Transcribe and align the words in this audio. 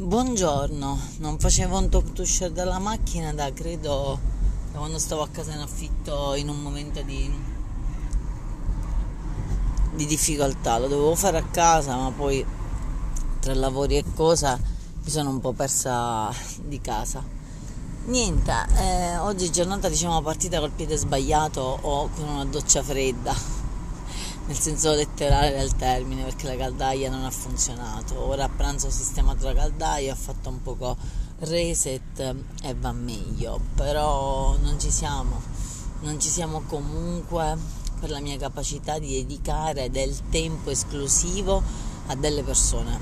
buongiorno, 0.00 0.98
non 1.18 1.38
facevo 1.38 1.76
un 1.76 1.90
talk 1.90 2.12
to 2.12 2.24
share 2.24 2.52
dalla 2.52 2.78
macchina 2.78 3.34
da 3.34 3.52
credo 3.52 4.18
da 4.72 4.78
quando 4.78 4.98
stavo 4.98 5.20
a 5.20 5.28
casa 5.28 5.52
in 5.52 5.60
affitto 5.60 6.34
in 6.36 6.48
un 6.48 6.62
momento 6.62 7.02
di, 7.02 7.30
di 9.94 10.06
difficoltà. 10.06 10.78
Lo 10.78 10.88
dovevo 10.88 11.14
fare 11.14 11.36
a 11.36 11.44
casa, 11.44 11.96
ma 11.96 12.10
poi 12.10 12.44
tra 13.40 13.52
lavori 13.52 13.98
e 13.98 14.04
cosa 14.14 14.58
mi 14.58 15.10
sono 15.10 15.28
un 15.28 15.40
po' 15.40 15.52
persa 15.52 16.32
di 16.62 16.80
casa. 16.80 17.22
Niente, 18.06 18.52
eh, 18.78 19.18
oggi 19.18 19.50
giornata 19.50 19.90
diciamo 19.90 20.22
partita 20.22 20.60
col 20.60 20.70
piede 20.70 20.96
sbagliato 20.96 21.60
o 21.60 22.08
con 22.16 22.26
una 22.26 22.46
doccia 22.46 22.82
fredda 22.82 23.59
nel 24.46 24.58
senso 24.58 24.92
letterale 24.94 25.52
del 25.52 25.76
termine 25.76 26.24
perché 26.24 26.46
la 26.46 26.56
caldaia 26.56 27.10
non 27.10 27.24
ha 27.24 27.30
funzionato. 27.30 28.18
Ora 28.18 28.44
a 28.44 28.48
pranzo 28.48 28.88
ho 28.88 28.90
sistemato 28.90 29.46
la 29.46 29.54
caldaia, 29.54 30.12
ho 30.12 30.16
fatto 30.16 30.48
un 30.48 30.62
poco 30.62 30.96
reset 31.40 32.34
e 32.62 32.74
va 32.74 32.92
meglio, 32.92 33.60
però 33.74 34.56
non 34.60 34.78
ci 34.78 34.90
siamo, 34.90 35.40
non 36.00 36.20
ci 36.20 36.28
siamo 36.28 36.62
comunque 36.66 37.56
per 37.98 38.10
la 38.10 38.20
mia 38.20 38.36
capacità 38.38 38.98
di 38.98 39.12
dedicare 39.12 39.90
del 39.90 40.16
tempo 40.30 40.70
esclusivo 40.70 41.62
a 42.06 42.14
delle 42.14 42.42
persone. 42.42 42.98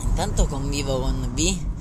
Intanto 0.00 0.46
convivo 0.46 1.00
con 1.00 1.30
B 1.32 1.72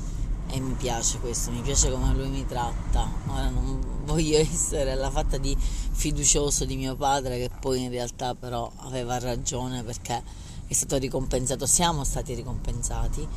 e 0.53 0.59
mi 0.59 0.73
piace 0.73 1.17
questo, 1.17 1.49
mi 1.49 1.61
piace 1.61 1.89
come 1.89 2.13
lui 2.13 2.29
mi 2.29 2.45
tratta. 2.45 3.09
Ora 3.25 3.49
non 3.49 3.83
voglio 4.05 4.37
essere 4.39 4.91
alla 4.91 5.09
fatta 5.09 5.37
di 5.37 5.57
fiducioso 5.57 6.63
di 6.65 6.75
mio 6.75 6.95
padre 6.95 7.39
che 7.39 7.49
poi 7.59 7.81
in 7.81 7.89
realtà 7.89 8.35
però 8.35 8.71
aveva 8.77 9.17
ragione 9.17 9.81
perché 9.81 10.21
è 10.67 10.73
stato 10.73 10.97
ricompensato, 10.97 11.65
siamo 11.65 12.03
stati 12.03 12.35
ricompensati, 12.35 13.27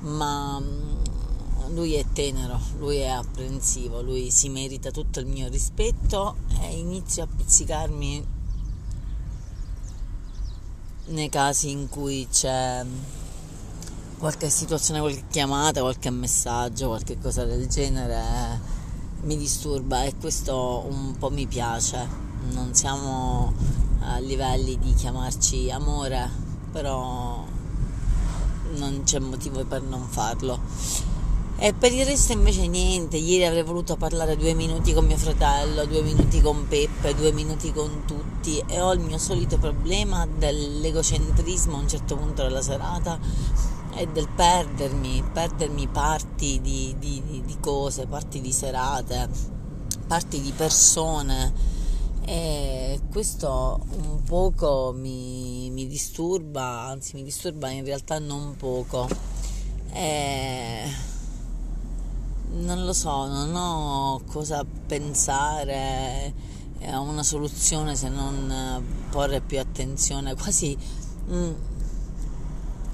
ma 0.00 0.58
mm, 0.58 1.74
lui 1.74 1.94
è 1.94 2.04
tenero, 2.12 2.60
lui 2.78 2.96
è 2.96 3.10
apprensivo, 3.10 4.02
lui 4.02 4.32
si 4.32 4.48
merita 4.48 4.90
tutto 4.90 5.20
il 5.20 5.26
mio 5.26 5.48
rispetto 5.48 6.38
e 6.62 6.76
inizio 6.76 7.22
a 7.22 7.28
pizzicarmi 7.28 8.26
nei 11.06 11.28
casi 11.28 11.70
in 11.70 11.88
cui 11.88 12.26
c'è 12.28 12.84
qualche 14.18 14.48
situazione, 14.48 15.00
qualche 15.00 15.24
chiamata, 15.30 15.80
qualche 15.80 16.10
messaggio, 16.10 16.88
qualche 16.88 17.18
cosa 17.18 17.44
del 17.44 17.68
genere 17.68 18.74
mi 19.22 19.36
disturba 19.36 20.04
e 20.04 20.14
questo 20.18 20.84
un 20.88 21.16
po' 21.18 21.30
mi 21.30 21.46
piace. 21.46 22.24
Non 22.52 22.74
siamo 22.74 23.52
a 24.00 24.18
livelli 24.18 24.78
di 24.78 24.94
chiamarci 24.94 25.70
amore, 25.70 26.30
però 26.70 27.44
non 28.76 29.02
c'è 29.04 29.18
motivo 29.18 29.64
per 29.64 29.82
non 29.82 30.06
farlo. 30.08 30.60
E 31.58 31.72
per 31.72 31.90
il 31.92 32.04
resto 32.04 32.32
invece 32.32 32.66
niente, 32.66 33.16
ieri 33.16 33.46
avrei 33.46 33.62
voluto 33.62 33.96
parlare 33.96 34.36
due 34.36 34.52
minuti 34.52 34.92
con 34.92 35.06
mio 35.06 35.16
fratello, 35.16 35.86
due 35.86 36.02
minuti 36.02 36.42
con 36.42 36.68
Peppe, 36.68 37.14
due 37.14 37.32
minuti 37.32 37.72
con 37.72 38.02
tutti 38.06 38.62
e 38.66 38.78
ho 38.78 38.92
il 38.92 39.00
mio 39.00 39.16
solito 39.16 39.56
problema 39.56 40.26
dell'egocentrismo 40.26 41.76
a 41.76 41.80
un 41.80 41.88
certo 41.88 42.14
punto 42.16 42.42
della 42.42 42.60
serata 42.60 43.18
e 43.96 44.06
del 44.08 44.28
perdermi, 44.28 45.24
perdermi 45.32 45.88
parti 45.88 46.60
di, 46.60 46.94
di, 46.98 47.42
di 47.44 47.56
cose, 47.60 48.06
parti 48.06 48.42
di 48.42 48.52
serate, 48.52 49.28
parti 50.06 50.40
di 50.40 50.52
persone 50.52 51.74
e 52.28 53.00
questo 53.10 53.80
un 53.88 54.22
poco 54.24 54.92
mi, 54.94 55.70
mi 55.70 55.86
disturba, 55.86 56.82
anzi 56.82 57.14
mi 57.14 57.22
disturba 57.22 57.70
in 57.70 57.84
realtà 57.84 58.18
non 58.18 58.54
poco. 58.56 59.08
E 59.92 60.82
non 62.50 62.84
lo 62.84 62.92
so, 62.92 63.26
non 63.26 63.54
ho 63.54 64.20
cosa 64.26 64.64
pensare 64.86 66.34
a 66.84 67.00
una 67.00 67.22
soluzione 67.22 67.94
se 67.96 68.08
non 68.08 68.84
porre 69.10 69.40
più 69.40 69.58
attenzione, 69.58 70.34
quasi... 70.34 70.76
Mm, 71.30 71.52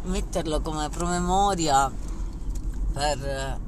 metterlo 0.04 0.60
come 0.60 0.88
promemoria 0.88 1.90
per 2.92 3.60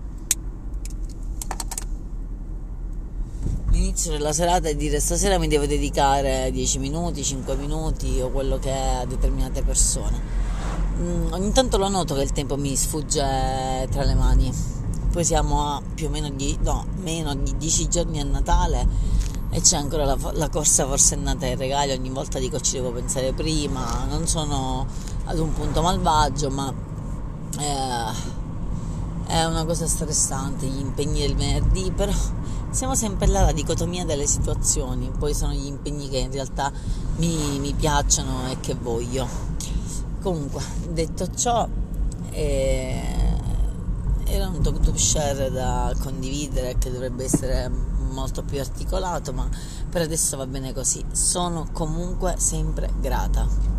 l'inizio 3.70 4.12
della 4.12 4.32
serata 4.32 4.68
e 4.68 4.76
dire 4.76 5.00
stasera 5.00 5.38
mi 5.38 5.48
devo 5.48 5.66
dedicare 5.66 6.50
10 6.52 6.78
minuti, 6.78 7.24
5 7.24 7.56
minuti 7.56 8.20
o 8.20 8.30
quello 8.30 8.58
che 8.58 8.70
è 8.70 9.00
a 9.02 9.04
determinate 9.04 9.62
persone. 9.62 10.20
Mm, 10.98 11.32
ogni 11.32 11.52
tanto 11.52 11.76
lo 11.76 11.88
noto 11.88 12.14
che 12.14 12.22
il 12.22 12.32
tempo 12.32 12.56
mi 12.56 12.74
sfugge 12.76 13.88
tra 13.90 14.04
le 14.04 14.14
mani. 14.14 14.52
Poi 15.10 15.24
siamo 15.24 15.74
a 15.74 15.82
più 15.94 16.06
o 16.06 16.10
meno 16.10 16.30
di, 16.30 16.56
no, 16.62 16.86
meno 17.02 17.34
di 17.34 17.56
10 17.56 17.88
giorni 17.88 18.20
a 18.20 18.24
Natale 18.24 18.86
e 19.50 19.60
c'è 19.60 19.76
ancora 19.76 20.04
la, 20.04 20.16
la 20.32 20.48
corsa 20.48 20.86
forse 20.86 21.14
annata 21.14 21.46
ai 21.46 21.56
regali. 21.56 21.92
Ogni 21.92 22.10
volta 22.10 22.38
dico 22.38 22.60
ci 22.60 22.72
devo 22.72 22.90
pensare 22.90 23.32
prima. 23.32 24.04
Non 24.08 24.26
sono 24.26 24.86
ad 25.24 25.38
un 25.38 25.52
punto 25.52 25.82
malvagio, 25.82 26.50
ma 26.50 26.72
eh, 27.58 28.32
è 29.26 29.44
una 29.44 29.64
cosa 29.64 29.86
stressante, 29.86 30.66
gli 30.66 30.80
impegni 30.80 31.20
del 31.20 31.34
venerdì, 31.34 31.90
però 31.90 32.12
siamo 32.70 32.94
sempre 32.94 33.26
là, 33.26 33.42
la 33.42 33.52
dicotomia 33.52 34.04
delle 34.04 34.26
situazioni, 34.26 35.10
poi 35.16 35.34
sono 35.34 35.52
gli 35.52 35.66
impegni 35.66 36.08
che 36.08 36.18
in 36.18 36.30
realtà 36.30 36.72
mi, 37.16 37.58
mi 37.58 37.72
piacciono 37.72 38.48
e 38.50 38.58
che 38.60 38.74
voglio. 38.74 39.26
Comunque, 40.20 40.62
detto 40.90 41.28
ciò, 41.34 41.68
eh, 42.30 43.02
era 44.24 44.48
un 44.48 44.60
talk 44.62 44.80
to 44.80 44.96
share 44.96 45.50
da 45.50 45.94
condividere 46.00 46.76
che 46.78 46.90
dovrebbe 46.90 47.24
essere 47.24 47.70
molto 48.10 48.42
più 48.42 48.58
articolato, 48.58 49.32
ma 49.32 49.48
per 49.88 50.02
adesso 50.02 50.36
va 50.36 50.46
bene 50.46 50.72
così. 50.72 51.04
Sono 51.12 51.68
comunque 51.72 52.34
sempre 52.38 52.90
grata. 53.00 53.73